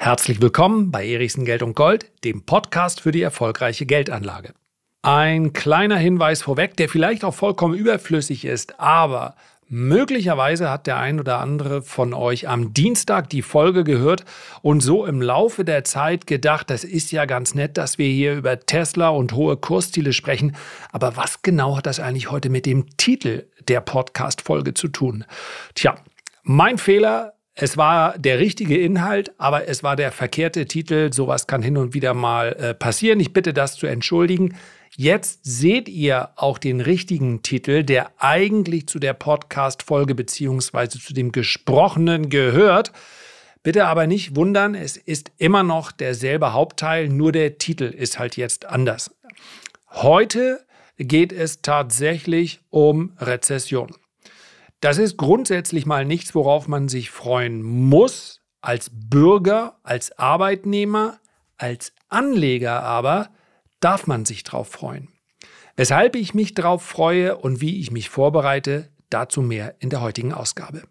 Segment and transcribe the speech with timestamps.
[0.00, 4.54] Herzlich willkommen bei Erichsen Geld und Gold, dem Podcast für die erfolgreiche Geldanlage.
[5.02, 9.34] Ein kleiner Hinweis vorweg, der vielleicht auch vollkommen überflüssig ist, aber
[9.66, 14.24] möglicherweise hat der ein oder andere von euch am Dienstag die Folge gehört
[14.62, 18.36] und so im Laufe der Zeit gedacht, das ist ja ganz nett, dass wir hier
[18.36, 20.54] über Tesla und hohe Kursziele sprechen,
[20.92, 25.24] aber was genau hat das eigentlich heute mit dem Titel der Podcast-Folge zu tun?
[25.74, 25.96] Tja,
[26.44, 31.12] mein Fehler, es war der richtige Inhalt, aber es war der verkehrte Titel.
[31.12, 33.18] Sowas kann hin und wieder mal äh, passieren.
[33.18, 34.54] Ich bitte das zu entschuldigen.
[34.96, 41.32] Jetzt seht ihr auch den richtigen Titel, der eigentlich zu der Podcast-Folge beziehungsweise zu dem
[41.32, 42.92] Gesprochenen gehört.
[43.64, 48.36] Bitte aber nicht wundern, es ist immer noch derselbe Hauptteil, nur der Titel ist halt
[48.36, 49.10] jetzt anders.
[49.90, 50.64] Heute
[50.96, 53.96] geht es tatsächlich um Rezession.
[54.80, 61.18] Das ist grundsätzlich mal nichts, worauf man sich freuen muss, als Bürger, als Arbeitnehmer,
[61.56, 63.30] als Anleger aber
[63.80, 65.08] darf man sich drauf freuen.
[65.74, 70.32] Weshalb ich mich drauf freue und wie ich mich vorbereite, dazu mehr in der heutigen
[70.32, 70.84] Ausgabe.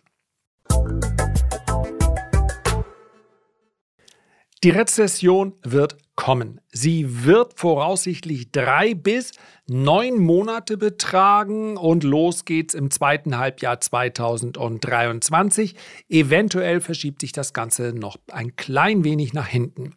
[4.64, 6.60] Die Rezession wird kommen.
[6.74, 9.32] Sie wird voraussichtlich drei bis
[9.68, 15.76] neun Monate betragen und los geht's im zweiten Halbjahr 2023.
[16.10, 19.94] Eventuell verschiebt sich das Ganze noch ein klein wenig nach hinten.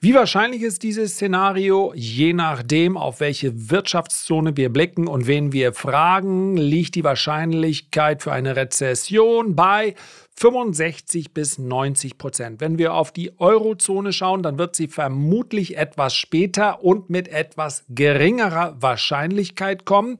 [0.00, 1.92] Wie wahrscheinlich ist dieses Szenario?
[1.94, 8.32] Je nachdem, auf welche Wirtschaftszone wir blicken und wen wir fragen, liegt die Wahrscheinlichkeit für
[8.32, 9.94] eine Rezession bei
[10.36, 12.60] 65 bis 90 Prozent.
[12.62, 17.84] Wenn wir auf die Eurozone schauen, dann wird sie vermutlich etwas später und mit etwas
[17.88, 20.18] geringerer Wahrscheinlichkeit kommen.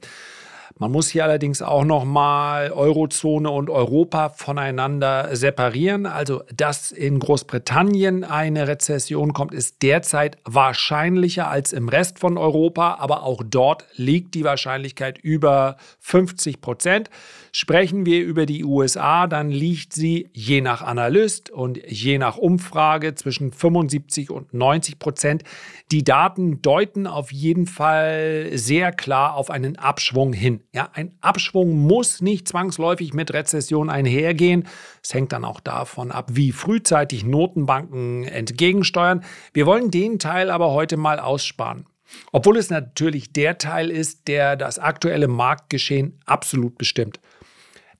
[0.81, 6.07] Man muss hier allerdings auch noch mal Eurozone und Europa voneinander separieren.
[6.07, 12.95] Also, dass in Großbritannien eine Rezession kommt, ist derzeit wahrscheinlicher als im Rest von Europa,
[12.95, 17.11] aber auch dort liegt die Wahrscheinlichkeit über 50 Prozent.
[17.53, 23.13] Sprechen wir über die USA, dann liegt sie je nach Analyst und je nach Umfrage
[23.13, 25.43] zwischen 75 und 90 Prozent.
[25.91, 30.61] Die Daten deuten auf jeden Fall sehr klar auf einen Abschwung hin.
[30.71, 34.65] Ja, ein Abschwung muss nicht zwangsläufig mit Rezession einhergehen.
[35.03, 39.25] Es hängt dann auch davon ab, wie frühzeitig Notenbanken entgegensteuern.
[39.51, 41.85] Wir wollen den Teil aber heute mal aussparen.
[42.31, 47.19] Obwohl es natürlich der Teil ist, der das aktuelle Marktgeschehen absolut bestimmt.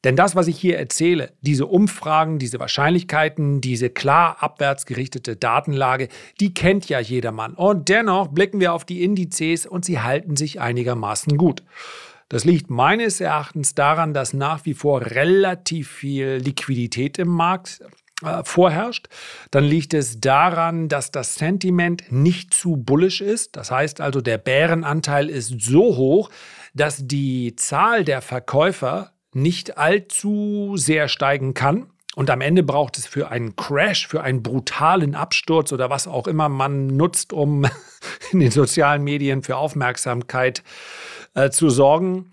[0.03, 6.07] Denn das, was ich hier erzähle, diese Umfragen, diese Wahrscheinlichkeiten, diese klar abwärts gerichtete Datenlage,
[6.39, 7.53] die kennt ja jedermann.
[7.53, 11.63] Und dennoch blicken wir auf die Indizes und sie halten sich einigermaßen gut.
[12.29, 17.81] Das liegt meines Erachtens daran, dass nach wie vor relativ viel Liquidität im Markt
[18.23, 19.07] äh, vorherrscht.
[19.51, 23.55] Dann liegt es daran, dass das Sentiment nicht zu bullisch ist.
[23.57, 26.29] Das heißt also, der Bärenanteil ist so hoch,
[26.73, 31.87] dass die Zahl der Verkäufer nicht allzu sehr steigen kann.
[32.15, 36.27] Und am Ende braucht es für einen Crash, für einen brutalen Absturz oder was auch
[36.27, 37.65] immer man nutzt, um
[38.31, 40.61] in den sozialen Medien für Aufmerksamkeit
[41.33, 42.31] äh, zu sorgen.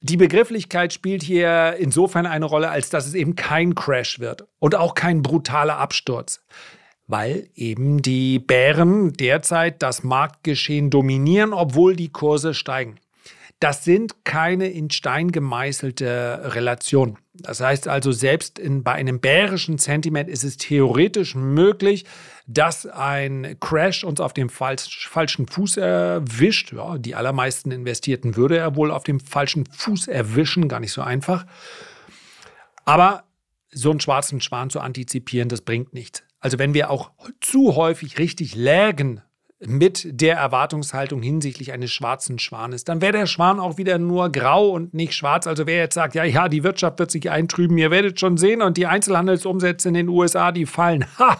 [0.00, 4.74] Die Begrifflichkeit spielt hier insofern eine Rolle, als dass es eben kein Crash wird und
[4.74, 6.44] auch kein brutaler Absturz,
[7.06, 12.98] weil eben die Bären derzeit das Marktgeschehen dominieren, obwohl die Kurse steigen.
[13.62, 17.18] Das sind keine in Stein gemeißelte Relationen.
[17.32, 22.04] Das heißt also, selbst in, bei einem bärischen Sentiment ist es theoretisch möglich,
[22.48, 26.72] dass ein Crash uns auf dem falsch, falschen Fuß erwischt.
[26.72, 31.02] Ja, die allermeisten Investierten würde er wohl auf dem falschen Fuß erwischen, gar nicht so
[31.02, 31.46] einfach.
[32.84, 33.22] Aber
[33.70, 36.24] so einen schwarzen Schwan zu antizipieren, das bringt nichts.
[36.40, 39.22] Also wenn wir auch zu häufig richtig lägen
[39.66, 42.84] mit der Erwartungshaltung hinsichtlich eines schwarzen Schwanes.
[42.84, 45.46] Dann wäre der Schwan auch wieder nur grau und nicht schwarz.
[45.46, 48.62] Also wer jetzt sagt, ja, ja, die Wirtschaft wird sich eintrüben, ihr werdet schon sehen
[48.62, 51.04] und die Einzelhandelsumsätze in den USA, die fallen.
[51.18, 51.38] Ha!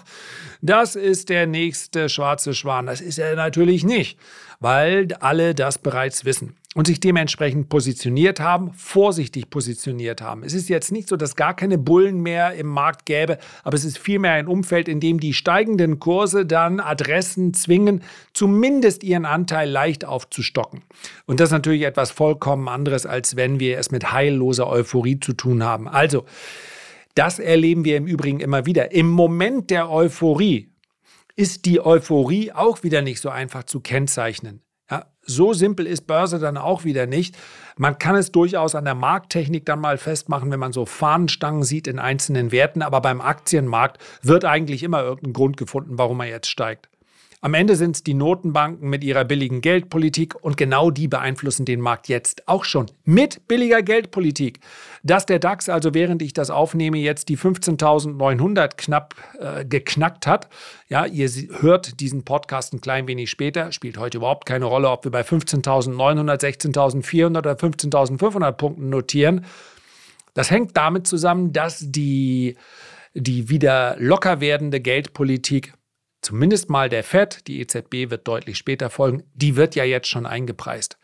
[0.61, 2.87] Das ist der nächste schwarze Schwan.
[2.87, 4.19] Das ist er natürlich nicht,
[4.61, 10.43] weil alle das bereits wissen und sich dementsprechend positioniert haben, vorsichtig positioniert haben.
[10.43, 13.85] Es ist jetzt nicht so, dass gar keine Bullen mehr im Markt gäbe, aber es
[13.85, 18.03] ist vielmehr ein Umfeld, in dem die steigenden Kurse dann Adressen zwingen,
[18.33, 20.83] zumindest ihren Anteil leicht aufzustocken.
[21.27, 25.35] Und das ist natürlich etwas vollkommen anderes, als wenn wir es mit heilloser Euphorie zu
[25.35, 25.89] tun haben.
[25.89, 26.25] Also,
[27.15, 28.93] das erleben wir im Übrigen immer wieder.
[28.93, 30.71] Im Moment der Euphorie
[31.37, 34.63] ist die Euphorie auch wieder nicht so einfach zu kennzeichnen.
[35.25, 37.37] So simpel ist Börse dann auch wieder nicht.
[37.77, 41.87] Man kann es durchaus an der Markttechnik dann mal festmachen, wenn man so Fahnenstangen sieht
[41.87, 46.49] in einzelnen Werten, aber beim Aktienmarkt wird eigentlich immer irgendein Grund gefunden, warum er jetzt
[46.49, 46.92] steigt.
[47.45, 51.81] Am Ende sind es die Notenbanken mit ihrer billigen Geldpolitik und genau die beeinflussen den
[51.81, 54.61] Markt jetzt auch schon mit billiger Geldpolitik.
[55.03, 60.51] Dass der DAX also während ich das aufnehme jetzt die 15.900 knapp äh, geknackt hat,
[60.89, 61.29] ja, ihr
[61.59, 65.23] hört diesen Podcast ein klein wenig später, spielt heute überhaupt keine Rolle, ob wir bei
[65.23, 69.47] 15.900, 16.400 oder 15.500 Punkten notieren.
[70.35, 72.57] Das hängt damit zusammen, dass die
[73.15, 75.75] die wieder locker werdende Geldpolitik
[76.23, 80.27] zumindest mal der FED, die EZB wird deutlich später folgen, die wird ja jetzt schon
[80.27, 80.97] eingepreist.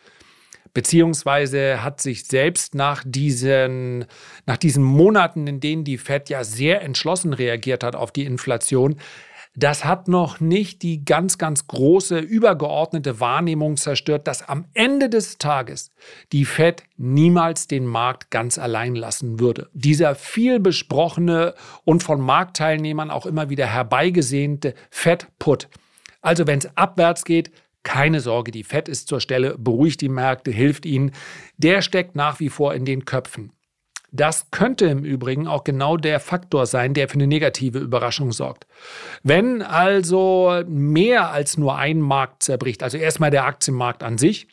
[0.75, 4.07] Beziehungsweise hat sich selbst nach diesen,
[4.47, 8.97] nach diesen Monaten, in denen die FED ja sehr entschlossen reagiert hat auf die Inflation,
[9.59, 15.39] das hat noch nicht die ganz, ganz große übergeordnete Wahrnehmung zerstört, dass am Ende des
[15.39, 15.91] Tages
[16.31, 19.69] die Fed niemals den Markt ganz allein lassen würde.
[19.73, 25.69] Dieser viel besprochene und von Marktteilnehmern auch immer wieder herbeigesehnte Fed-Put.
[26.21, 27.51] Also wenn es abwärts geht,
[27.83, 31.13] keine Sorge, die Fed ist zur Stelle, beruhigt die Märkte, hilft ihnen.
[31.57, 33.53] Der steckt nach wie vor in den Köpfen.
[34.11, 38.67] Das könnte im Übrigen auch genau der Faktor sein, der für eine negative Überraschung sorgt.
[39.23, 44.49] Wenn also mehr als nur ein Markt zerbricht, also erstmal der Aktienmarkt an sich,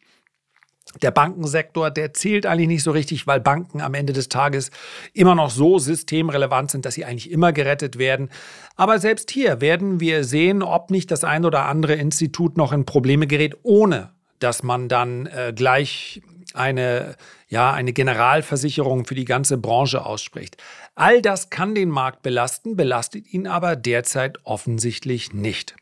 [1.02, 4.72] der Bankensektor, der zählt eigentlich nicht so richtig, weil Banken am Ende des Tages
[5.14, 8.30] immer noch so systemrelevant sind, dass sie eigentlich immer gerettet werden.
[8.76, 12.86] Aber selbst hier werden wir sehen, ob nicht das ein oder andere Institut noch in
[12.86, 16.22] Probleme gerät, ohne dass man dann äh, gleich
[16.56, 17.16] eine,
[17.48, 20.58] ja, eine Generalversicherung für die ganze Branche ausspricht.
[20.96, 25.76] All das kann den Markt belasten, belastet ihn aber derzeit offensichtlich nicht.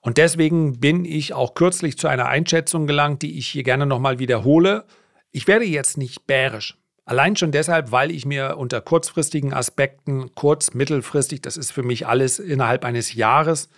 [0.00, 4.18] Und deswegen bin ich auch kürzlich zu einer Einschätzung gelangt, die ich hier gerne nochmal
[4.18, 4.84] wiederhole.
[5.32, 6.76] Ich werde jetzt nicht bärisch.
[7.04, 12.06] Allein schon deshalb, weil ich mir unter kurzfristigen Aspekten, kurz, mittelfristig, das ist für mich
[12.06, 13.70] alles innerhalb eines Jahres,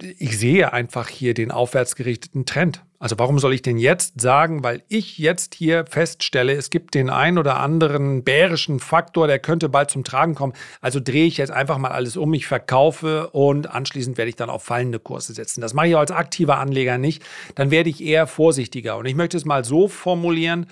[0.00, 2.84] ich sehe einfach hier den aufwärtsgerichteten Trend.
[3.02, 7.10] Also warum soll ich denn jetzt sagen, weil ich jetzt hier feststelle, es gibt den
[7.10, 10.52] ein oder anderen bärischen Faktor, der könnte bald zum Tragen kommen.
[10.80, 14.50] Also drehe ich jetzt einfach mal alles um, ich verkaufe und anschließend werde ich dann
[14.50, 15.60] auf fallende Kurse setzen.
[15.60, 17.24] Das mache ich als aktiver Anleger nicht.
[17.56, 18.96] Dann werde ich eher vorsichtiger.
[18.96, 20.66] Und ich möchte es mal so formulieren,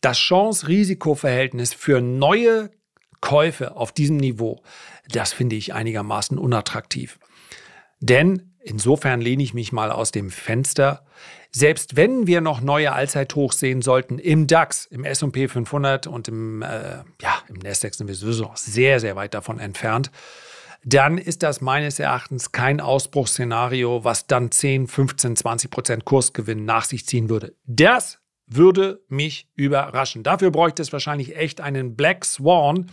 [0.00, 2.72] das Chance-Risiko-Verhältnis für neue
[3.20, 4.60] Käufe auf diesem Niveau,
[5.08, 7.20] das finde ich einigermaßen unattraktiv.
[8.00, 11.04] Denn insofern lehne ich mich mal aus dem Fenster.
[11.50, 16.62] Selbst wenn wir noch neue Allzeithochs sehen sollten im DAX, im S&P 500 und im,
[16.62, 20.10] äh, ja, im Nasdaq sind wir sowieso noch sehr, sehr weit davon entfernt,
[20.84, 26.84] dann ist das meines Erachtens kein Ausbruchsszenario, was dann 10, 15, 20 Prozent Kursgewinn nach
[26.84, 27.54] sich ziehen würde.
[27.66, 30.22] Das würde mich überraschen.
[30.22, 32.90] Dafür bräuchte es wahrscheinlich echt einen Black Swan,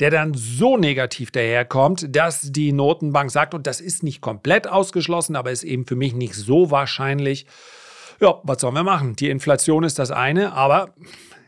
[0.00, 5.36] der dann so negativ daherkommt, dass die Notenbank sagt, und das ist nicht komplett ausgeschlossen,
[5.36, 7.46] aber ist eben für mich nicht so wahrscheinlich.
[8.20, 9.16] Ja, was sollen wir machen?
[9.16, 10.94] Die Inflation ist das eine, aber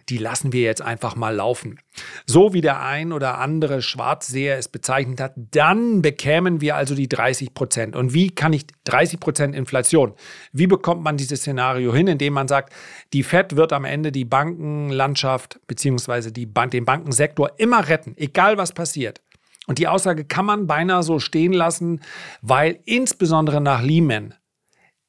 [0.09, 1.79] die lassen wir jetzt einfach mal laufen.
[2.27, 7.09] So wie der ein oder andere Schwarzseher es bezeichnet hat, dann bekämen wir also die
[7.09, 7.97] 30 Prozent.
[7.97, 10.15] Und wie kann ich 30 Prozent Inflation?
[10.53, 12.73] Wie bekommt man dieses Szenario hin, indem man sagt,
[13.13, 16.47] die Fed wird am Ende die Bankenlandschaft bzw.
[16.47, 19.21] Ban den Bankensektor immer retten, egal was passiert.
[19.67, 22.01] Und die Aussage kann man beinahe so stehen lassen,
[22.41, 24.35] weil insbesondere nach Lehman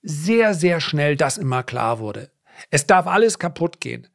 [0.02, 2.32] sehr, sehr schnell das immer klar wurde.
[2.70, 4.08] Es darf alles kaputt gehen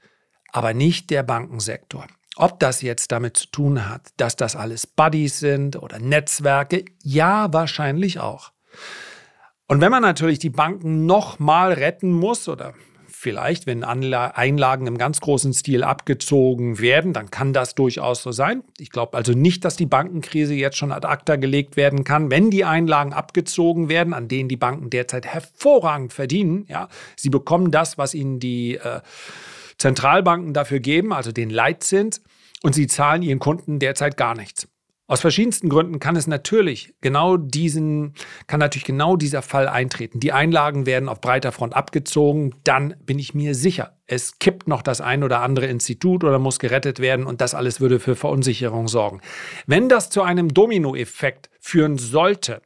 [0.54, 2.06] aber nicht der Bankensektor.
[2.36, 7.52] Ob das jetzt damit zu tun hat, dass das alles Buddies sind oder Netzwerke, ja,
[7.52, 8.52] wahrscheinlich auch.
[9.66, 12.72] Und wenn man natürlich die Banken nochmal retten muss oder
[13.08, 18.30] vielleicht, wenn Anla Einlagen im ganz großen Stil abgezogen werden, dann kann das durchaus so
[18.30, 18.62] sein.
[18.78, 22.50] Ich glaube also nicht, dass die Bankenkrise jetzt schon ad acta gelegt werden kann, wenn
[22.50, 26.64] die Einlagen abgezogen werden, an denen die Banken derzeit hervorragend verdienen.
[26.68, 29.00] Ja, sie bekommen das, was ihnen die äh,
[29.84, 32.22] Zentralbanken dafür geben, also den Leitzins,
[32.62, 34.66] und sie zahlen ihren Kunden derzeit gar nichts.
[35.06, 38.14] Aus verschiedensten Gründen kann es natürlich genau diesen,
[38.46, 40.20] kann natürlich genau dieser Fall eintreten.
[40.20, 44.80] Die Einlagen werden auf breiter Front abgezogen, dann bin ich mir sicher, es kippt noch
[44.80, 48.88] das ein oder andere Institut oder muss gerettet werden und das alles würde für Verunsicherung
[48.88, 49.20] sorgen.
[49.66, 52.62] Wenn das zu einem Dominoeffekt führen sollte,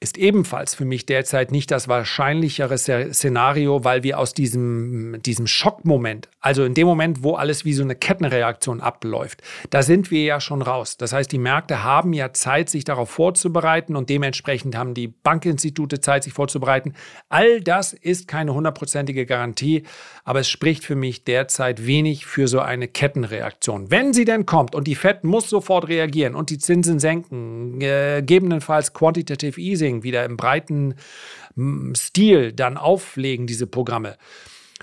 [0.00, 6.28] ist ebenfalls für mich derzeit nicht das wahrscheinlichere Szenario, weil wir aus diesem, diesem Schockmoment,
[6.40, 10.40] also in dem Moment, wo alles wie so eine Kettenreaktion abläuft, da sind wir ja
[10.40, 10.98] schon raus.
[10.98, 16.00] Das heißt, die Märkte haben ja Zeit, sich darauf vorzubereiten und dementsprechend haben die Bankinstitute
[16.00, 16.94] Zeit, sich vorzubereiten.
[17.28, 19.82] All das ist keine hundertprozentige Garantie,
[20.22, 23.90] aber es spricht für mich derzeit wenig für so eine Kettenreaktion.
[23.90, 28.18] Wenn sie denn kommt und die Fed muss sofort reagieren und die Zinsen senken, äh,
[28.18, 30.94] gegebenenfalls Quantitative Easing, Marketing wieder im breiten
[31.54, 34.16] mm, Stil dann auflegen, diese Programme.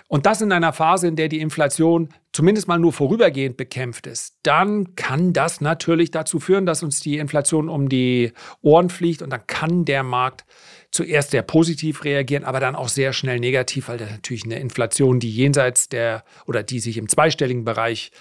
[0.08, 4.36] Und das in einer Phase, in der die Inflation zumindest mal nur vorübergehend bekämpft ist,
[4.44, 9.30] dann kann das natürlich dazu führen, dass uns die Inflation um die Ohren fliegt und
[9.30, 10.46] dann kann der Markt
[10.92, 15.20] zuerst sehr positiv reagieren, aber dann auch sehr schnell negativ, weil das natürlich eine Inflation,
[15.20, 18.12] die jenseits der oder die sich im zweistelligen Bereich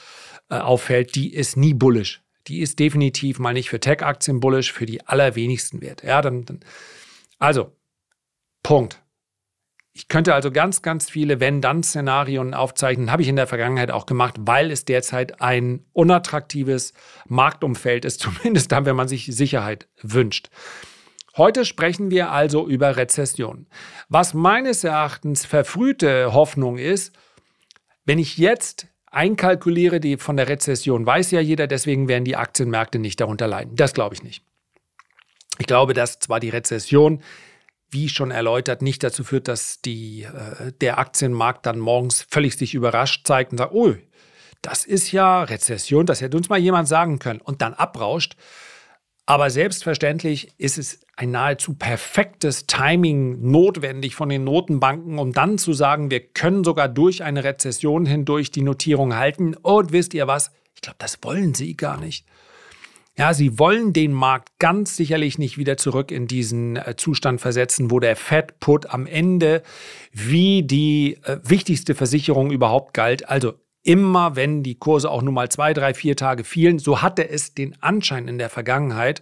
[0.51, 4.87] äh, auffällt, die ist nie bullisch die ist definitiv mal nicht für Tech-Aktien bullish, für
[4.87, 6.03] die allerwenigsten wert.
[6.03, 6.61] Ja, dann, dann,
[7.39, 7.73] also,
[8.63, 9.01] Punkt.
[9.97, 13.13] Ich könnte also ganz, ganz viele Wenn-Dann-Szenarien aufzeichnen.
[13.13, 16.95] Habe ich in der Vergangenheit auch gemacht, weil es derzeit ein unattraktives
[17.29, 20.51] Marktumfeld ist, zumindest dann, wenn man sich Sicherheit wünscht.
[21.37, 23.67] Heute sprechen wir also über Rezession.
[24.09, 27.17] Was meines Erachtens verfrühte Hoffnung ist,
[28.05, 32.99] wenn ich jetzt einkalkuliere, die von der Rezession weiß ja jeder, deswegen werden die Aktienmärkte
[32.99, 33.77] nicht darunter leiden.
[33.77, 34.43] Das glaube ich nicht.
[35.59, 37.23] Ich glaube, dass zwar die Rezession,
[37.91, 42.75] wie schon erläutert, nicht dazu führt, dass die, äh, der Aktienmarkt dann morgens völlig sich
[42.75, 43.95] überrascht zeigt und sagt, oh,
[44.63, 48.37] das ist ja Rezession, das hätte uns mal jemand sagen können und dann abrauscht.
[49.27, 55.73] Aber selbstverständlich ist es ein nahezu perfektes Timing notwendig von den Notenbanken, um dann zu
[55.73, 59.55] sagen, wir können sogar durch eine Rezession hindurch die Notierung halten.
[59.55, 60.51] Und wisst ihr was?
[60.75, 62.27] Ich glaube, das wollen sie gar nicht.
[63.17, 67.93] Ja, sie wollen den Markt ganz sicherlich nicht wieder zurück in diesen äh, Zustand versetzen,
[67.93, 69.63] wo der Fed Put am Ende
[70.11, 73.29] wie die äh, wichtigste Versicherung überhaupt galt.
[73.29, 77.29] Also immer wenn die Kurse auch nur mal zwei, drei, vier Tage fielen, so hatte
[77.29, 79.21] es den Anschein in der Vergangenheit,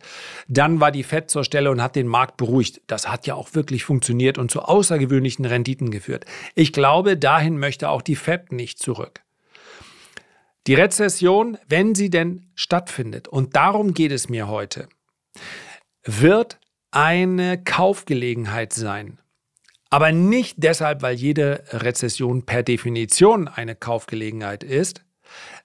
[0.49, 2.81] dann war die Fed zur Stelle und hat den Markt beruhigt.
[2.87, 6.25] Das hat ja auch wirklich funktioniert und zu außergewöhnlichen Renditen geführt.
[6.54, 9.21] Ich glaube, dahin möchte auch die Fed nicht zurück.
[10.69, 14.88] Die Rezession, wenn sie denn stattfindet, und darum geht es mir heute,
[16.04, 16.61] wird
[16.92, 19.19] eine Kaufgelegenheit sein.
[19.93, 25.05] Aber nicht deshalb, weil jede Rezession per Definition eine Kaufgelegenheit ist,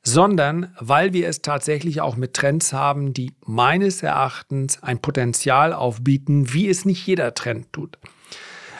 [0.04, 6.54] sondern weil wir es tatsächlich auch mit Trends haben, die meines Erachtens ein Potenzial aufbieten,
[6.54, 8.00] wie es nicht jeder Trend tut.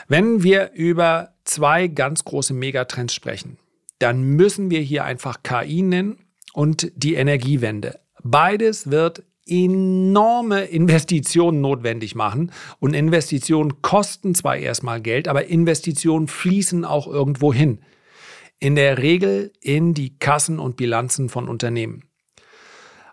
[0.06, 3.56] Wenn wir über zwei ganz große Megatrends sprechen,
[4.00, 6.18] dann müssen wir hier einfach KI nennen
[6.52, 8.00] und die Energiewende.
[8.22, 12.52] Beides wird enorme Investitionen notwendig machen.
[12.80, 17.80] Und Investitionen kosten zwar erstmal Geld, aber Investitionen fließen auch irgendwo hin.
[18.60, 22.04] In der Regel in die Kassen und Bilanzen von Unternehmen.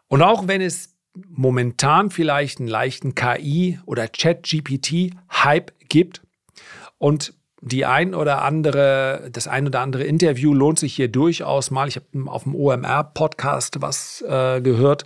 [0.08, 0.96] Und auch wenn es
[1.30, 6.22] momentan vielleicht einen leichten KI- oder Chat-GPT-Hype gibt
[6.98, 11.88] und die ein oder andere, das ein oder andere Interview lohnt sich hier durchaus mal.
[11.88, 15.06] Ich habe auf dem OMR-Podcast was äh, gehört.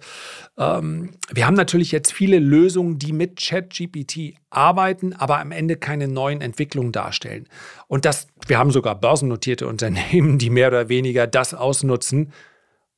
[0.57, 6.07] Ähm, wir haben natürlich jetzt viele Lösungen, die mit ChatGPT arbeiten, aber am Ende keine
[6.07, 7.47] neuen Entwicklungen darstellen.
[7.87, 12.33] Und das, wir haben sogar börsennotierte Unternehmen, die mehr oder weniger das ausnutzen.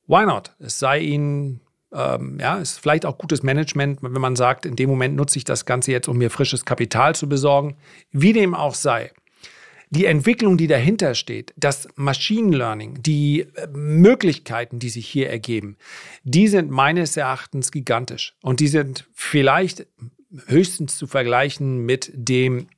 [0.06, 0.56] Why not?
[0.58, 1.60] Es sei ihnen
[1.92, 5.44] ähm, ja, ist vielleicht auch gutes Management, wenn man sagt, in dem Moment nutze ich
[5.44, 7.76] das Ganze jetzt, um mir frisches Kapital zu besorgen.
[8.10, 9.12] Wie dem auch sei
[9.92, 15.76] die Entwicklung, die dahinter steht, das Machine Learning, die äh, Möglichkeiten, die sich hier ergeben,
[16.24, 18.34] die sind meines Erachtens gigantisch.
[18.40, 19.86] Und die sind vielleicht
[20.46, 22.68] höchstens zu vergleichen mit dem,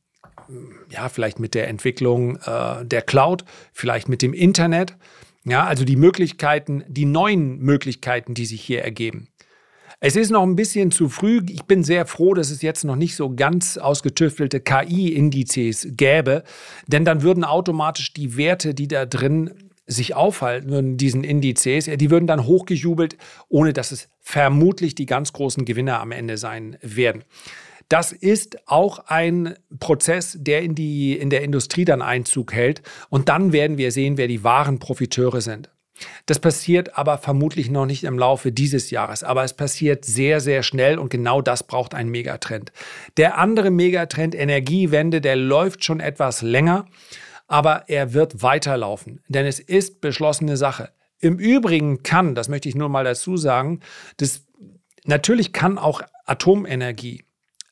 [0.90, 4.97] ja, vielleicht mit der Entwicklung äh, der Cloud, vielleicht mit dem Internet.
[5.44, 9.28] Ja, also die Möglichkeiten, die neuen Möglichkeiten, die sich hier ergeben.
[10.06, 11.40] Es ist noch ein bisschen zu früh.
[11.49, 16.44] Ich bin sehr froh, dass es jetzt noch nicht so ganz ausgetüftelte KI-Indizes gäbe,
[16.87, 22.11] denn dann würden automatisch die Werte, die da drin sich aufhalten würden, diesen Indizes, die
[22.11, 23.16] würden dann hochgejubelt,
[23.49, 27.25] ohne dass es vermutlich die ganz großen Gewinner am Ende sein werden.
[27.88, 32.82] Das ist auch ein Prozess, der in, die, in der Industrie dann Einzug hält.
[33.08, 35.70] Und dann werden wir sehen, wer die wahren Profiteure sind.
[36.26, 40.62] Das passiert aber vermutlich noch nicht im Laufe dieses Jahres, aber es passiert sehr, sehr
[40.62, 42.72] schnell und genau das braucht einen Megatrend.
[43.16, 46.86] Der andere Megatrend Energiewende, der läuft schon etwas länger,
[47.46, 50.90] aber er wird weiterlaufen, denn es ist beschlossene Sache.
[51.20, 53.80] Im Übrigen kann, das möchte ich nur mal dazu sagen,
[54.16, 54.44] das,
[55.04, 57.24] natürlich kann auch Atomenergie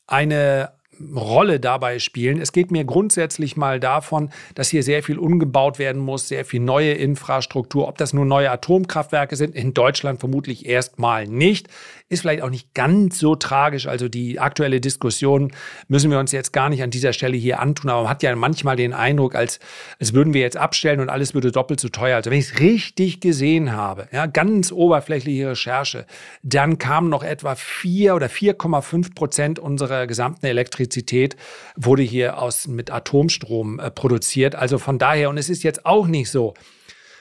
[0.06, 0.72] eine
[1.14, 2.40] Rolle dabei spielen.
[2.40, 6.60] Es geht mir grundsätzlich mal davon, dass hier sehr viel umgebaut werden muss, sehr viel
[6.60, 7.88] neue Infrastruktur.
[7.88, 11.68] Ob das nur neue Atomkraftwerke sind, in Deutschland vermutlich erstmal nicht.
[12.12, 13.86] Ist vielleicht auch nicht ganz so tragisch.
[13.86, 15.50] Also die aktuelle Diskussion
[15.88, 17.88] müssen wir uns jetzt gar nicht an dieser Stelle hier antun.
[17.88, 19.60] Aber man hat ja manchmal den Eindruck, als,
[19.98, 22.16] als würden wir jetzt abstellen und alles würde doppelt so teuer.
[22.16, 26.04] Also wenn ich es richtig gesehen habe, ja, ganz oberflächliche Recherche,
[26.42, 31.36] dann kamen noch etwa 4 oder 4,5 Prozent unserer gesamten Elektrizität
[31.76, 34.54] wurde hier aus, mit Atomstrom äh, produziert.
[34.54, 36.52] Also von daher, und es ist jetzt auch nicht so,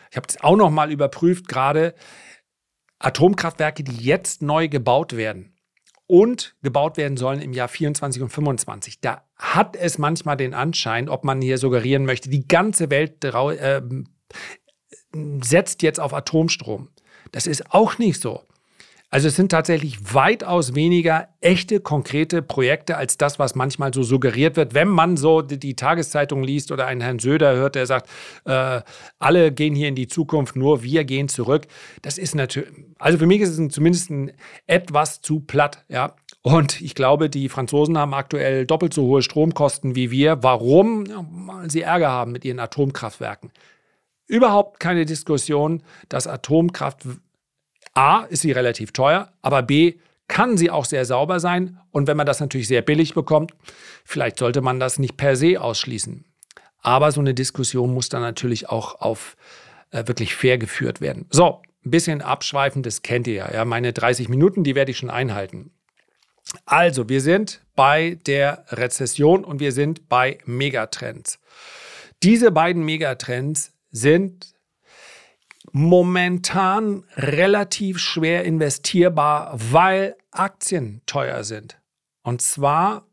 [0.10, 1.93] ich habe es auch noch mal überprüft gerade,
[3.03, 5.55] Atomkraftwerke, die jetzt neu gebaut werden
[6.08, 9.00] und gebaut werden sollen im Jahr 24 und 25.
[9.00, 13.81] Da hat es manchmal den Anschein, ob man hier suggerieren möchte, die ganze Welt äh,
[15.41, 16.89] setzt jetzt auf Atomstrom.
[17.31, 18.43] Das ist auch nicht so.
[19.13, 24.56] Also es sind tatsächlich weitaus weniger echte, konkrete Projekte als das, was manchmal so suggeriert
[24.56, 28.10] wird, wenn man so die, Tageszeitung liest oder einen Herrn Söder hört, der sagt,
[28.46, 28.82] äh,
[29.20, 31.68] alle gehen hier in die Zukunft, nur wir gehen zurück.
[32.01, 34.32] Das ist natürlich, also für mich ist es zumindest ein,
[34.65, 36.15] etwas zu platt, ja.
[36.41, 40.41] Und ich glaube, die Franzosen haben aktuell doppelt so hohe Stromkosten wie wir.
[40.41, 41.06] Warum?
[41.48, 43.51] Weil sie Ärger haben mit ihren Atomkraftwerken.
[44.25, 47.06] Überhaupt keine Diskussion, dass Atomkraft
[47.93, 49.95] A, ist sie relativ teuer, aber B,
[50.27, 51.77] kann sie auch sehr sauber sein.
[51.91, 53.51] Und wenn man das natürlich sehr billig bekommt,
[54.05, 56.24] vielleicht sollte man das nicht per se ausschließen.
[56.81, 59.36] Aber so eine Diskussion muss dann natürlich auch auf
[59.91, 61.25] äh, wirklich fair geführt werden.
[61.29, 63.53] So, ein bisschen abschweifend, das kennt ihr ja.
[63.53, 63.65] ja.
[63.65, 65.71] Meine 30 Minuten, die werde ich schon einhalten.
[66.65, 71.39] Also, wir sind bei der Rezession und wir sind bei Megatrends.
[72.24, 74.50] Diese beiden Megatrends sind
[75.72, 81.80] momentan relativ schwer investierbar, weil Aktien teuer sind.
[82.24, 83.08] Und zwar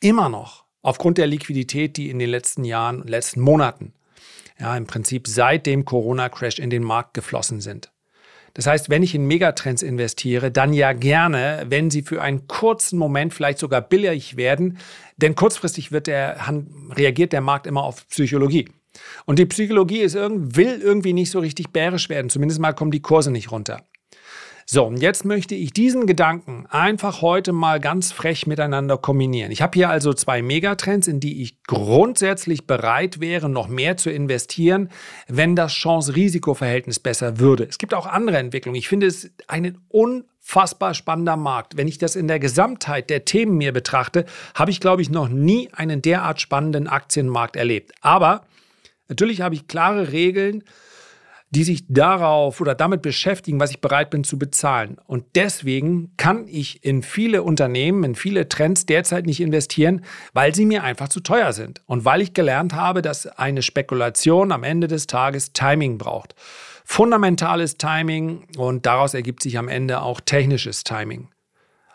[0.00, 3.94] immer noch aufgrund der Liquidität, die in den letzten Jahren, letzten Monaten,
[4.58, 7.90] ja, im Prinzip seit dem Corona-Crash in den Markt geflossen sind.
[8.54, 12.98] Das heißt, wenn ich in Megatrends investiere, dann ja gerne, wenn sie für einen kurzen
[12.98, 14.78] Moment vielleicht sogar billig werden,
[15.16, 16.38] denn kurzfristig wird der,
[16.90, 18.68] reagiert der Markt immer auf Psychologie.
[19.26, 22.30] Und die Psychologie ist irgend, will irgendwie nicht so richtig bärisch werden.
[22.30, 23.82] Zumindest mal kommen die Kurse nicht runter.
[24.66, 29.52] So, und jetzt möchte ich diesen Gedanken einfach heute mal ganz frech miteinander kombinieren.
[29.52, 34.10] Ich habe hier also zwei Megatrends, in die ich grundsätzlich bereit wäre, noch mehr zu
[34.10, 34.88] investieren,
[35.28, 37.64] wenn das Chance-Risiko-Verhältnis besser würde.
[37.64, 38.78] Es gibt auch andere Entwicklungen.
[38.78, 41.76] Ich finde es einen unfassbar spannender Markt.
[41.76, 45.28] Wenn ich das in der Gesamtheit der Themen mir betrachte, habe ich, glaube ich, noch
[45.28, 47.92] nie einen derart spannenden Aktienmarkt erlebt.
[48.00, 48.46] Aber
[49.08, 50.64] Natürlich habe ich klare Regeln,
[51.54, 54.96] die sich darauf oder damit beschäftigen, was ich bereit bin zu bezahlen.
[55.06, 60.66] Und deswegen kann ich in viele Unternehmen, in viele Trends derzeit nicht investieren, weil sie
[60.66, 61.82] mir einfach zu teuer sind.
[61.86, 66.34] Und weil ich gelernt habe, dass eine Spekulation am Ende des Tages Timing braucht.
[66.84, 71.28] Fundamentales Timing und daraus ergibt sich am Ende auch technisches Timing.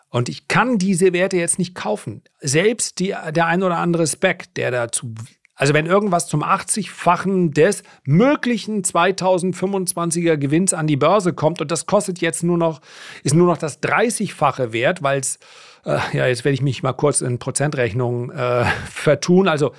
[0.08, 2.22] Und ich kann diese Werte jetzt nicht kaufen.
[2.40, 5.14] Selbst die, der ein oder andere Spec, der dazu
[5.60, 11.84] also wenn irgendwas zum 80-fachen des möglichen 2025er Gewinns an die Börse kommt und das
[11.84, 12.80] kostet jetzt nur noch,
[13.24, 15.38] ist nur noch das 30-fache wert, weil es,
[15.84, 19.72] äh, ja, jetzt werde ich mich mal kurz in Prozentrechnung äh, vertun, also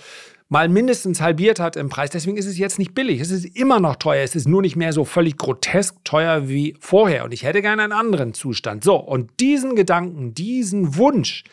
[0.50, 2.12] mal mindestens halbiert hat im Preis.
[2.12, 3.20] Deswegen ist es jetzt nicht billig.
[3.20, 4.24] Es ist immer noch teuer.
[4.24, 7.24] Es ist nur nicht mehr so völlig grotesk teuer wie vorher.
[7.24, 8.84] Und ich hätte gerne einen anderen Zustand.
[8.84, 11.44] So, und diesen Gedanken, diesen Wunsch,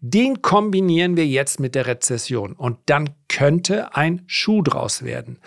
[0.00, 5.38] den kombinieren wir jetzt mit der Rezession und dann könnte ein Schuh draus werden,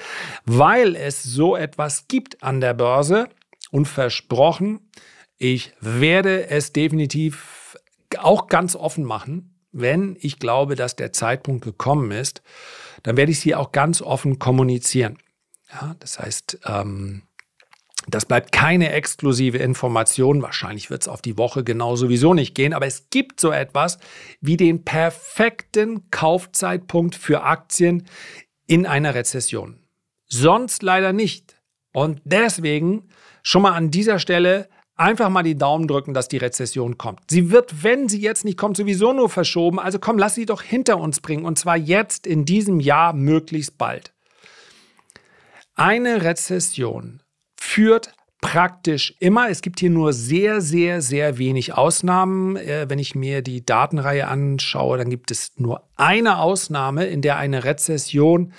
[0.45, 3.29] weil es so etwas gibt an der Börse
[3.71, 4.79] und versprochen,
[5.37, 7.77] ich werde es definitiv
[8.17, 12.41] auch ganz offen machen, wenn ich glaube, dass der Zeitpunkt gekommen ist,
[13.03, 15.17] dann werde ich es hier auch ganz offen kommunizieren.
[15.71, 17.23] Ja, das heißt, ähm,
[18.13, 20.41] das bleibt keine exklusive Information.
[20.41, 22.73] Wahrscheinlich wird es auf die Woche genau sowieso nicht gehen.
[22.73, 23.99] Aber es gibt so etwas
[24.41, 28.07] wie den perfekten Kaufzeitpunkt für Aktien
[28.67, 29.79] in einer Rezession.
[30.27, 31.55] Sonst leider nicht.
[31.91, 33.09] Und deswegen
[33.43, 37.21] schon mal an dieser Stelle einfach mal die Daumen drücken, dass die Rezession kommt.
[37.29, 39.79] Sie wird, wenn sie jetzt nicht kommt, sowieso nur verschoben.
[39.79, 41.45] Also komm, lass sie doch hinter uns bringen.
[41.45, 44.13] Und zwar jetzt in diesem Jahr möglichst bald.
[45.75, 47.23] Eine Rezession
[47.59, 49.49] führt praktisch immer.
[49.49, 52.55] Es gibt hier nur sehr, sehr, sehr wenig Ausnahmen.
[52.55, 57.37] Äh, wenn ich mir die Datenreihe anschaue, dann gibt es nur eine Ausnahme, in der
[57.37, 58.53] eine Rezession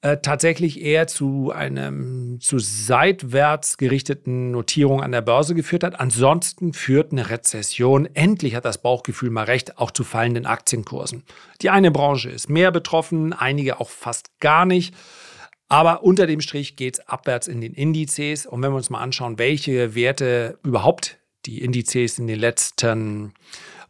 [0.00, 6.00] äh, tatsächlich eher zu einem zu seitwärts gerichteten Notierung an der Börse geführt hat.
[6.00, 11.22] Ansonsten führt eine Rezession, endlich hat das Bauchgefühl mal recht, auch zu fallenden Aktienkursen.
[11.60, 14.94] Die eine Branche ist mehr betroffen, einige auch fast gar nicht.
[15.72, 18.44] Aber unter dem Strich geht es abwärts in den Indizes.
[18.44, 23.32] Und wenn wir uns mal anschauen, welche Werte überhaupt die Indizes in den letzten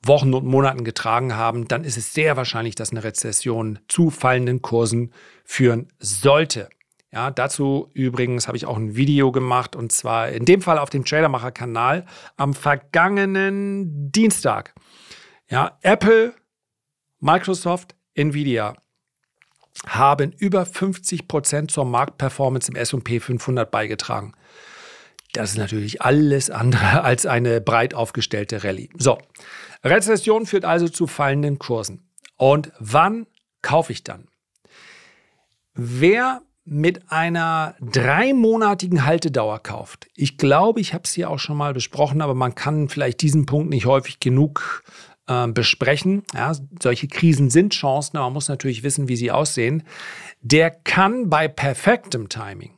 [0.01, 4.63] Wochen und Monaten getragen haben, dann ist es sehr wahrscheinlich, dass eine Rezession zu fallenden
[4.63, 5.13] Kursen
[5.45, 6.69] führen sollte.
[7.11, 10.89] Ja, dazu übrigens habe ich auch ein Video gemacht und zwar in dem Fall auf
[10.89, 14.73] dem Tradermacher-Kanal am vergangenen Dienstag.
[15.51, 16.33] Ja, Apple,
[17.19, 18.77] Microsoft, Nvidia
[19.87, 24.35] haben über 50 Prozent zur Marktperformance im S&P 500 beigetragen.
[25.33, 28.91] Das ist natürlich alles andere als eine breit aufgestellte Rallye.
[28.97, 29.19] So,
[29.83, 32.09] Rezession führt also zu fallenden Kursen.
[32.37, 33.27] Und wann
[33.63, 34.29] kaufe ich dann?
[35.75, 40.09] Wer mit einer dreimonatigen Haltedauer kauft.
[40.15, 43.47] Ich glaube, ich habe es hier auch schon mal besprochen, aber man kann vielleicht diesen
[43.47, 44.85] Punkt nicht häufig genug
[45.33, 46.23] äh, besprechen.
[46.35, 49.83] Ja, solche Krisen sind Chancen, aber man muss natürlich wissen, wie sie aussehen.
[50.41, 52.73] Der kann bei perfektem Timing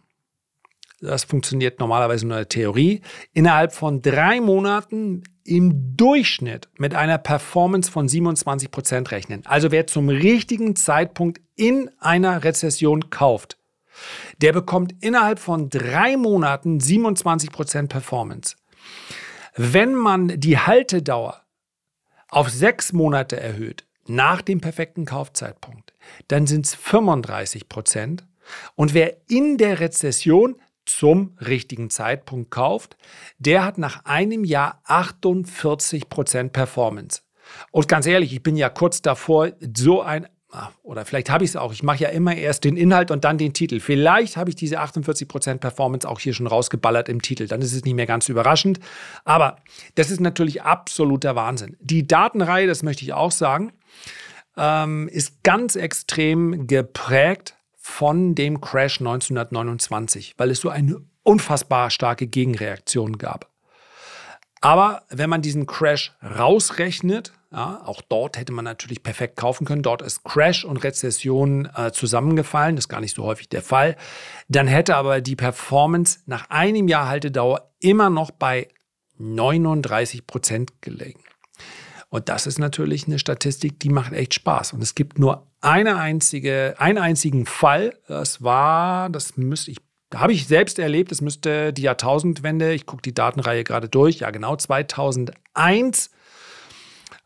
[1.05, 7.19] das funktioniert normalerweise nur in der Theorie, innerhalb von drei Monaten im Durchschnitt mit einer
[7.19, 9.43] Performance von 27 Prozent rechnen.
[9.45, 13.59] Also wer zum richtigen Zeitpunkt in einer Rezession kauft,
[14.41, 18.57] der bekommt innerhalb von drei Monaten 27 Prozent Performance.
[19.57, 21.44] Wenn man die Haltedauer
[22.35, 25.93] auf sechs Monate erhöht, nach dem perfekten Kaufzeitpunkt,
[26.29, 28.27] dann sind es 35 Prozent.
[28.75, 32.97] Und wer in der Rezession zum richtigen Zeitpunkt kauft,
[33.39, 37.23] der hat nach einem Jahr 48% Performance.
[37.71, 40.29] Und ganz ehrlich, ich bin ja kurz davor, so ein,
[40.83, 43.39] oder vielleicht habe ich es auch, ich mache ja immer erst den Inhalt und dann
[43.39, 43.81] den Titel.
[43.81, 47.85] Vielleicht habe ich diese 48% Performance auch hier schon rausgeballert im Titel, dann ist es
[47.85, 48.81] nicht mehr ganz überraschend.
[49.25, 49.57] Aber
[49.95, 51.77] das ist natürlich absoluter Wahnsinn.
[51.81, 53.73] Die Datenreihe, das möchte ich auch sagen,
[54.57, 62.27] ähm, ist ganz extrem geprägt von dem Crash 1929, weil es so eine unfassbar starke
[62.27, 63.51] Gegenreaktion gab.
[64.61, 69.83] Aber wenn man diesen Crash rausrechnet, ja, auch dort hätte man natürlich perfekt kaufen können.
[69.83, 72.75] Dort ist Crash und Rezession äh, zusammengefallen.
[72.75, 73.97] Das ist gar nicht so häufig der Fall.
[74.49, 78.67] Dann hätte aber die Performance nach einem Jahr Haltedauer immer noch bei
[79.19, 81.21] 39 Prozent gelegen.
[82.09, 84.73] Und das ist natürlich eine Statistik, die macht echt Spaß.
[84.73, 87.95] Und es gibt nur eine einzige, einen einzigen Fall.
[88.09, 89.79] Das war, das müsste ich,
[90.13, 94.31] habe ich selbst erlebt, das müsste die Jahrtausendwende, ich gucke die Datenreihe gerade durch, ja
[94.31, 96.11] genau, 2001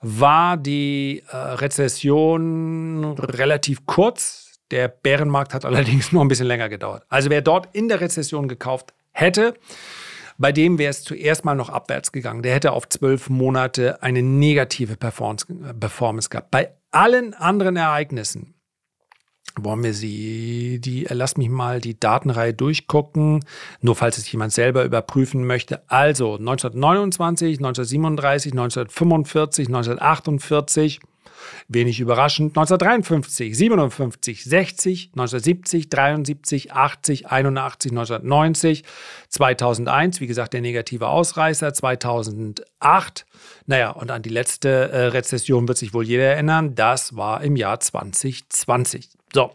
[0.00, 4.58] war die äh, Rezession relativ kurz.
[4.70, 7.04] Der Bärenmarkt hat allerdings nur ein bisschen länger gedauert.
[7.08, 9.54] Also wer dort in der Rezession gekauft hätte,
[10.38, 12.42] bei dem wäre es zuerst mal noch abwärts gegangen.
[12.42, 15.46] Der hätte auf zwölf Monate eine negative Performance,
[15.80, 16.52] Performance gehabt.
[16.52, 18.54] Bei allen anderen Ereignissen
[19.56, 23.44] wollen wir sie, die, lass mich mal die Datenreihe durchgucken,
[23.80, 25.82] nur falls es jemand selber überprüfen möchte.
[25.88, 31.00] Also 1929, 1937, 1945, 1948,
[31.68, 38.84] Wenig überraschend 1953, 57, 60, 1970, 73, 80, 81, 1990,
[39.28, 43.26] 2001, wie gesagt, der negative Ausreißer, 2008.
[43.66, 46.74] Naja, und an die letzte äh, Rezession wird sich wohl jeder erinnern.
[46.74, 49.17] Das war im Jahr 2020.
[49.32, 49.50] So.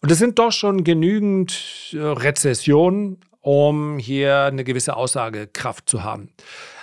[0.00, 6.30] Und es sind doch schon genügend äh, Rezessionen, um hier eine gewisse Aussagekraft zu haben.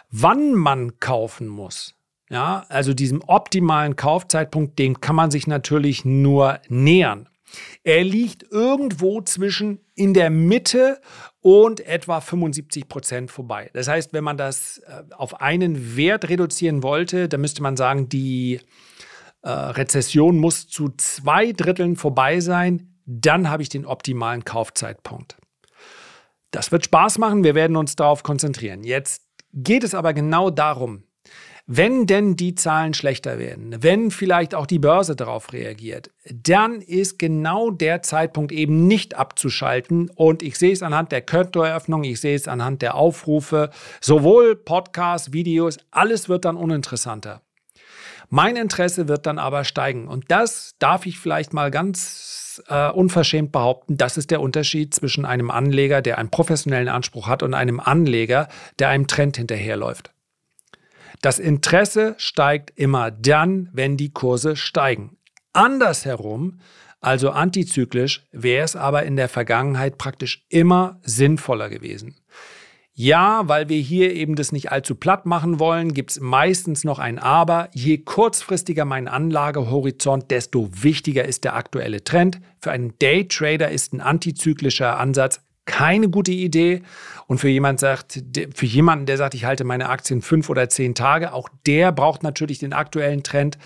[0.09, 1.95] Wann man kaufen muss,
[2.29, 7.29] ja, also diesem optimalen Kaufzeitpunkt, dem kann man sich natürlich nur nähern.
[7.83, 10.99] Er liegt irgendwo zwischen in der Mitte
[11.41, 13.69] und etwa 75 Prozent vorbei.
[13.73, 18.09] Das heißt, wenn man das äh, auf einen Wert reduzieren wollte, dann müsste man sagen,
[18.09, 18.61] die
[19.43, 22.95] äh, Rezession muss zu zwei Dritteln vorbei sein.
[23.05, 25.37] Dann habe ich den optimalen Kaufzeitpunkt.
[26.51, 27.43] Das wird Spaß machen.
[27.43, 28.83] Wir werden uns darauf konzentrieren.
[28.83, 31.03] Jetzt geht es aber genau darum,
[31.65, 37.17] wenn denn die Zahlen schlechter werden, wenn vielleicht auch die Börse darauf reagiert, dann ist
[37.19, 40.09] genau der Zeitpunkt eben nicht abzuschalten.
[40.09, 43.69] Und ich sehe es anhand der Kontoeröffnung, ich sehe es anhand der Aufrufe,
[44.01, 47.41] sowohl Podcasts, Videos, alles wird dann uninteressanter.
[48.35, 50.07] Mein Interesse wird dann aber steigen.
[50.07, 53.95] Und das darf ich vielleicht mal ganz äh, unverschämt behaupten.
[53.95, 58.47] Das ist der Unterschied zwischen einem Anleger, der einen professionellen Anspruch hat, und einem Anleger,
[58.79, 60.15] der einem Trend hinterherläuft.
[61.21, 65.15] Das Interesse steigt immer dann, wenn die Kurse steigen.
[65.53, 66.59] Andersherum,
[67.01, 72.15] also antizyklisch, wäre es aber in der Vergangenheit praktisch immer sinnvoller gewesen.
[72.95, 76.99] Ja, weil wir hier eben das nicht allzu platt machen wollen, gibt es meistens noch
[76.99, 77.69] ein Aber.
[77.73, 82.39] Je kurzfristiger mein Anlagehorizont, desto wichtiger ist der aktuelle Trend.
[82.61, 86.81] Für einen Daytrader ist ein antizyklischer Ansatz keine gute Idee.
[87.27, 90.95] Und für, jemand sagt, für jemanden, der sagt, ich halte meine Aktien fünf oder zehn
[90.95, 93.57] Tage, auch der braucht natürlich den aktuellen Trend.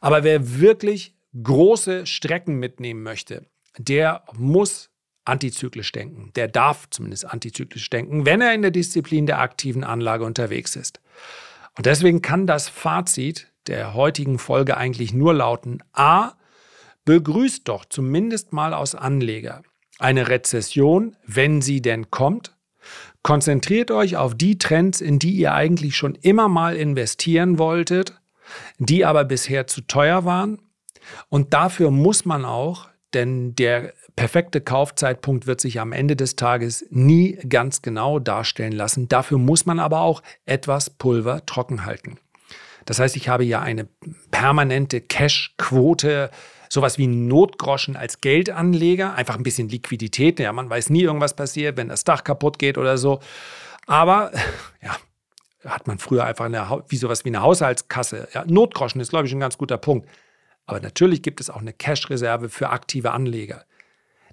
[0.00, 3.46] Aber wer wirklich große Strecken mitnehmen möchte,
[3.78, 4.90] der muss
[5.24, 6.32] antizyklisch denken.
[6.34, 11.00] Der darf zumindest antizyklisch denken, wenn er in der Disziplin der aktiven Anlage unterwegs ist.
[11.76, 16.32] Und deswegen kann das Fazit der heutigen Folge eigentlich nur lauten, a,
[17.04, 19.62] begrüßt doch zumindest mal aus Anleger
[19.98, 22.56] eine Rezession, wenn sie denn kommt.
[23.22, 28.20] Konzentriert euch auf die Trends, in die ihr eigentlich schon immer mal investieren wolltet,
[28.78, 30.60] die aber bisher zu teuer waren.
[31.28, 36.86] Und dafür muss man auch, denn der perfekte Kaufzeitpunkt wird sich am Ende des Tages
[36.90, 39.08] nie ganz genau darstellen lassen.
[39.08, 42.18] Dafür muss man aber auch etwas Pulver trocken halten.
[42.84, 43.88] Das heißt, ich habe ja eine
[44.30, 46.30] permanente Cash-Quote,
[46.68, 50.40] sowas wie Notgroschen als Geldanleger, einfach ein bisschen Liquidität.
[50.40, 53.20] Ja, man weiß nie, irgendwas passiert, wenn das Dach kaputt geht oder so.
[53.86, 54.32] Aber
[54.82, 54.96] ja,
[55.64, 58.28] hat man früher einfach eine, wie sowas wie eine Haushaltskasse.
[58.34, 60.08] Ja, Notgroschen ist, glaube ich, ein ganz guter Punkt.
[60.66, 63.64] Aber natürlich gibt es auch eine Cash-Reserve für aktive Anleger.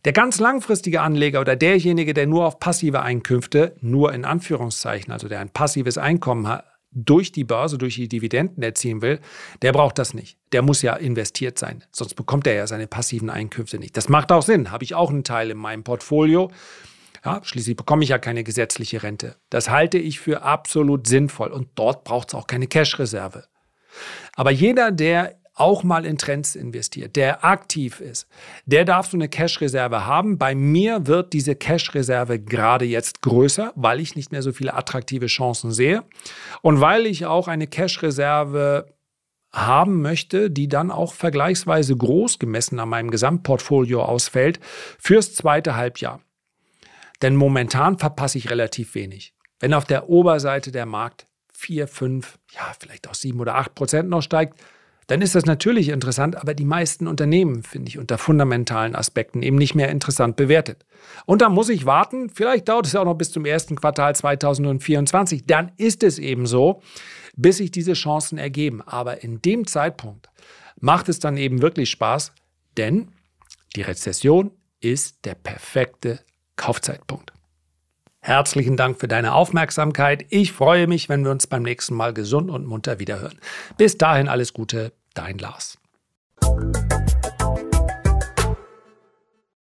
[0.05, 5.27] Der ganz langfristige Anleger oder derjenige, der nur auf passive Einkünfte, nur in Anführungszeichen, also
[5.27, 9.19] der ein passives Einkommen hat, durch die Börse, durch die Dividenden erzielen will,
[9.61, 10.37] der braucht das nicht.
[10.51, 13.95] Der muss ja investiert sein, sonst bekommt er ja seine passiven Einkünfte nicht.
[13.95, 16.49] Das macht auch Sinn, habe ich auch einen Teil in meinem Portfolio.
[17.23, 19.35] Ja, schließlich bekomme ich ja keine gesetzliche Rente.
[19.49, 23.43] Das halte ich für absolut sinnvoll und dort braucht es auch keine Cash-Reserve.
[24.35, 28.27] Aber jeder, der auch mal in Trends investiert, der aktiv ist,
[28.65, 30.37] der darf so eine Cash-Reserve haben.
[30.37, 35.27] Bei mir wird diese Cash-Reserve gerade jetzt größer, weil ich nicht mehr so viele attraktive
[35.27, 36.03] Chancen sehe
[36.61, 38.93] und weil ich auch eine Cash-Reserve
[39.51, 44.59] haben möchte, die dann auch vergleichsweise groß gemessen an meinem Gesamtportfolio ausfällt
[44.99, 46.21] fürs zweite Halbjahr.
[47.21, 49.33] Denn momentan verpasse ich relativ wenig.
[49.59, 54.09] Wenn auf der Oberseite der Markt 4, 5, ja, vielleicht auch 7 oder 8 Prozent
[54.09, 54.57] noch steigt,
[55.09, 59.57] dann ist das natürlich interessant, aber die meisten Unternehmen finde ich unter fundamentalen Aspekten eben
[59.57, 60.85] nicht mehr interessant bewertet.
[61.25, 65.47] Und da muss ich warten, vielleicht dauert es auch noch bis zum ersten Quartal 2024,
[65.47, 66.83] dann ist es eben so,
[67.35, 68.83] bis sich diese Chancen ergeben.
[68.83, 70.29] Aber in dem Zeitpunkt
[70.79, 72.31] macht es dann eben wirklich Spaß,
[72.77, 73.07] denn
[73.75, 76.19] die Rezession ist der perfekte
[76.55, 77.33] Kaufzeitpunkt.
[78.21, 80.25] Herzlichen Dank für deine Aufmerksamkeit.
[80.29, 83.39] Ich freue mich, wenn wir uns beim nächsten Mal gesund und munter wiederhören.
[83.77, 85.77] Bis dahin alles Gute, dein Lars.